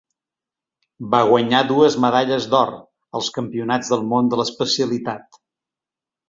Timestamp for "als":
3.19-3.29